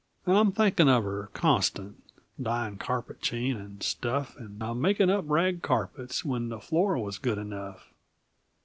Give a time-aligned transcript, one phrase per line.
[0.25, 2.01] And I'm thinkin' of her, constant,
[2.41, 7.19] Dyin' carpet chain and stuff, And a makin' up rag carpets, When the floor was
[7.19, 7.93] good enough!